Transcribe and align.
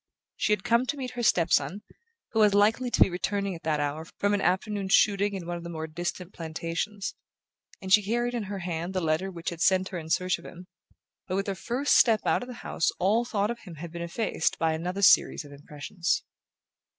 She 0.35 0.51
had 0.51 0.63
come 0.63 0.87
to 0.87 0.97
meet 0.97 1.11
her 1.11 1.21
step 1.21 1.51
son, 1.51 1.83
who 2.31 2.39
was 2.39 2.55
likely 2.55 2.89
to 2.89 3.01
be 3.01 3.09
returning 3.11 3.53
at 3.53 3.61
that 3.61 3.79
hour 3.79 4.03
from 4.17 4.33
an 4.33 4.41
afternoon's 4.41 4.95
shooting 4.95 5.35
in 5.35 5.45
one 5.45 5.57
of 5.57 5.63
the 5.63 5.69
more 5.69 5.85
distant 5.85 6.33
plantations, 6.33 7.13
and 7.83 7.93
she 7.93 8.01
carried 8.01 8.33
in 8.33 8.45
her 8.45 8.57
hand 8.57 8.95
the 8.95 8.99
letter 8.99 9.29
which 9.29 9.51
had 9.51 9.61
sent 9.61 9.89
her 9.89 9.99
in 9.99 10.09
search 10.09 10.39
of 10.39 10.45
him; 10.45 10.65
but 11.27 11.35
with 11.35 11.45
her 11.45 11.53
first 11.53 11.93
step 11.95 12.21
out 12.25 12.41
of 12.41 12.47
the 12.47 12.55
house 12.65 12.89
all 12.97 13.25
thought 13.25 13.51
of 13.51 13.59
him 13.59 13.75
had 13.75 13.91
been 13.91 14.01
effaced 14.01 14.57
by 14.57 14.73
another 14.73 15.03
series 15.03 15.45
of 15.45 15.51
impressions. 15.51 16.23